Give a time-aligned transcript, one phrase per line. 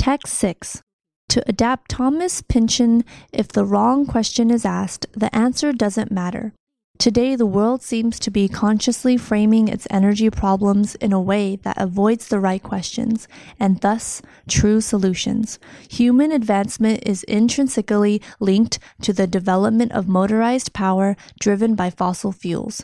[0.00, 0.82] Text 6.
[1.28, 3.04] To adapt Thomas Pynchon,
[3.34, 6.54] if the wrong question is asked, the answer doesn't matter.
[6.98, 11.76] Today, the world seems to be consciously framing its energy problems in a way that
[11.76, 13.28] avoids the right questions,
[13.60, 15.58] and thus true solutions.
[15.90, 22.82] Human advancement is intrinsically linked to the development of motorized power driven by fossil fuels.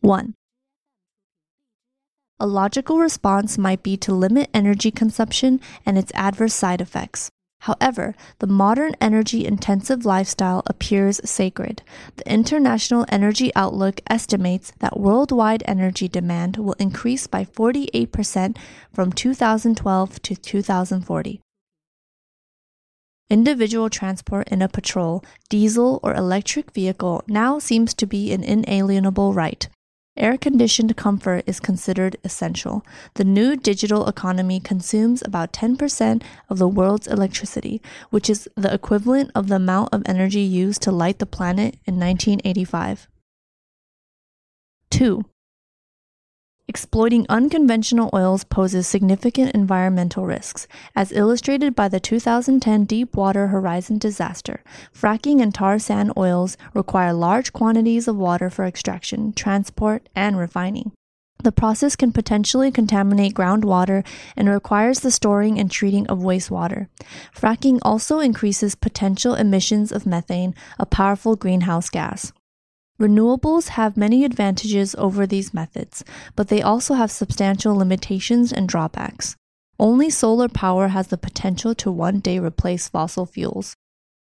[0.00, 0.34] 1.
[2.42, 7.30] A logical response might be to limit energy consumption and its adverse side effects.
[7.60, 11.84] However, the modern energy intensive lifestyle appears sacred.
[12.16, 18.56] The International Energy Outlook estimates that worldwide energy demand will increase by 48%
[18.92, 21.40] from 2012 to 2040.
[23.30, 29.32] Individual transport in a petrol, diesel, or electric vehicle now seems to be an inalienable
[29.32, 29.68] right.
[30.16, 32.84] Air conditioned comfort is considered essential.
[33.14, 39.30] The new digital economy consumes about 10% of the world's electricity, which is the equivalent
[39.34, 43.08] of the amount of energy used to light the planet in 1985.
[44.90, 45.24] 2.
[46.68, 54.62] Exploiting unconventional oils poses significant environmental risks, as illustrated by the 2010 Deepwater Horizon disaster.
[54.94, 60.92] Fracking and tar sand oils require large quantities of water for extraction, transport, and refining.
[61.42, 66.86] The process can potentially contaminate groundwater and requires the storing and treating of wastewater.
[67.34, 72.32] Fracking also increases potential emissions of methane, a powerful greenhouse gas.
[73.02, 76.04] Renewables have many advantages over these methods,
[76.36, 79.34] but they also have substantial limitations and drawbacks.
[79.76, 83.74] Only solar power has the potential to one day replace fossil fuels.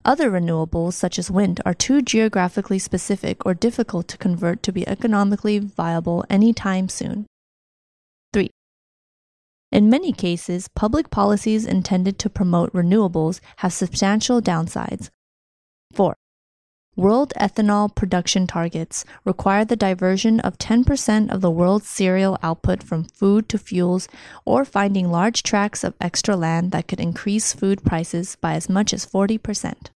[0.06, 4.88] Other renewables, such as wind, are too geographically specific or difficult to convert to be
[4.88, 7.26] economically viable anytime soon.
[8.32, 8.50] 3.
[9.74, 15.10] In many cases, public policies intended to promote renewables have substantial downsides.
[15.92, 16.16] 4.
[17.00, 23.06] World ethanol production targets require the diversion of 10% of the world's cereal output from
[23.06, 24.10] food to fuels
[24.44, 28.92] or finding large tracts of extra land that could increase food prices by as much
[28.92, 29.92] as 40%.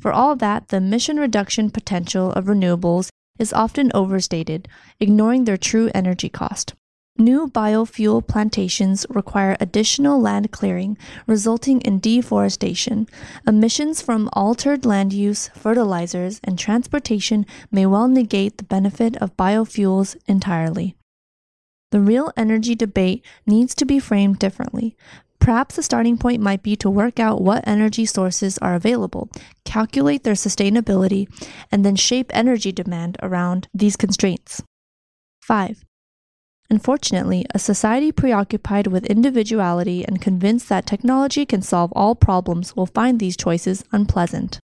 [0.00, 4.66] For all that, the emission reduction potential of renewables is often overstated,
[4.98, 6.72] ignoring their true energy cost.
[7.20, 10.96] New biofuel plantations require additional land clearing,
[11.26, 13.08] resulting in deforestation.
[13.44, 20.16] Emissions from altered land use, fertilizers, and transportation may well negate the benefit of biofuels
[20.26, 20.94] entirely.
[21.90, 24.96] The real energy debate needs to be framed differently.
[25.40, 29.28] Perhaps the starting point might be to work out what energy sources are available,
[29.64, 31.26] calculate their sustainability,
[31.72, 34.62] and then shape energy demand around these constraints.
[35.42, 35.84] 5.
[36.70, 42.86] Unfortunately, a society preoccupied with individuality and convinced that technology can solve all problems will
[42.86, 44.58] find these choices unpleasant.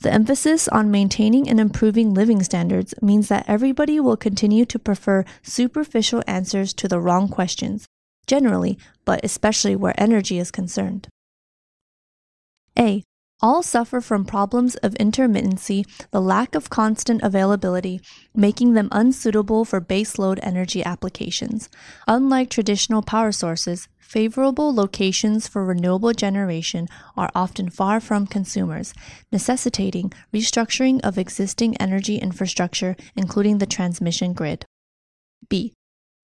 [0.00, 5.24] The emphasis on maintaining and improving living standards means that everybody will continue to prefer
[5.42, 7.86] superficial answers to the wrong questions,
[8.26, 11.08] generally, but especially where energy is concerned.
[12.78, 13.04] A.
[13.44, 18.00] All suffer from problems of intermittency, the lack of constant availability,
[18.36, 21.68] making them unsuitable for baseload energy applications.
[22.06, 26.86] Unlike traditional power sources, favorable locations for renewable generation
[27.16, 28.94] are often far from consumers,
[29.32, 34.64] necessitating restructuring of existing energy infrastructure, including the transmission grid.
[35.48, 35.74] B.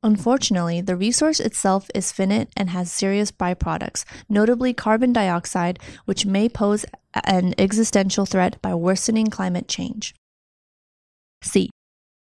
[0.02, 6.48] Unfortunately, the resource itself is finite and has serious byproducts, notably carbon dioxide, which may
[6.48, 6.86] pose
[7.24, 10.14] an existential threat by worsening climate change.
[11.42, 11.70] C.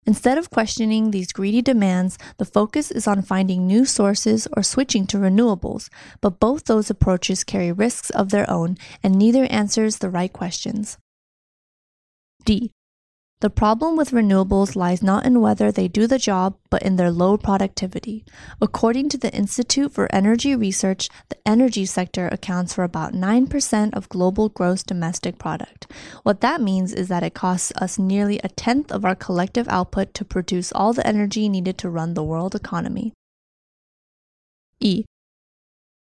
[0.05, 5.06] Instead of questioning these greedy demands, the focus is on finding new sources or switching
[5.06, 5.89] to renewables,
[6.21, 10.99] but both those approaches carry risks of their own and neither answers the right questions.
[12.45, 12.72] D.
[13.42, 17.10] The problem with renewables lies not in whether they do the job, but in their
[17.10, 18.25] low productivity.
[18.60, 24.09] According to the Institute for Energy Research, the energy sector accounts for about 9% of
[24.09, 25.91] global gross domestic product.
[26.22, 30.15] What that means is that it costs us nearly a tenth of our collective output
[30.15, 33.12] to produce all the energy needed to run the world economy.
[34.78, 35.04] E.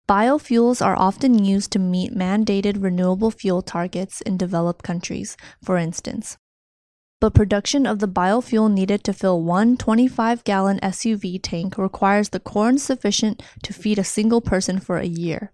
[0.07, 6.37] Biofuels are often used to meet mandated renewable fuel targets in developed countries, for instance
[7.21, 12.39] but production of the biofuel needed to fill one 25 gallon SUV tank requires the
[12.39, 15.53] corn sufficient to feed a single person for a year.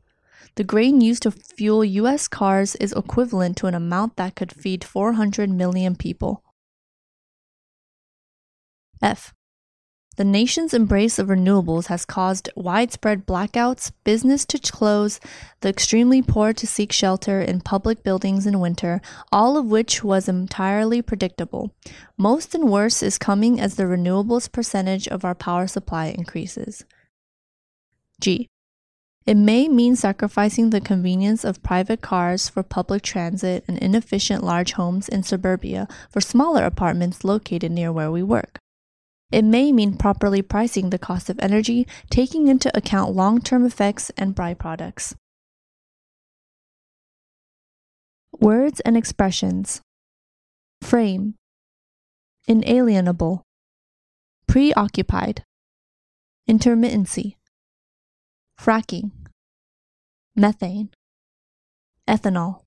[0.56, 4.86] The grain used to fuel US cars is equivalent to an amount that could feed
[4.86, 6.42] 400 million people.
[9.02, 9.34] F.
[10.18, 15.19] The nation's embrace of renewables has caused widespread blackouts, business to close,
[15.62, 19.00] the extremely poor to seek shelter in public buildings in winter,
[19.31, 21.72] all of which was entirely predictable.
[22.18, 26.84] Most and worse is coming as the renewables percentage of our power supply increases.
[28.19, 28.48] G.
[29.28, 34.72] It may mean sacrificing the convenience of private cars for public transit and inefficient large
[34.72, 38.58] homes in suburbia for smaller apartments located near where we work.
[39.32, 44.10] It may mean properly pricing the cost of energy, taking into account long term effects
[44.18, 45.16] and byproducts.
[48.40, 49.82] Words and expressions.
[50.82, 51.36] Frame.
[52.48, 53.44] Inalienable.
[54.48, 55.44] Preoccupied.
[56.50, 57.36] Intermittency.
[58.60, 59.12] Fracking.
[60.36, 60.90] Methane.
[62.08, 62.62] Ethanol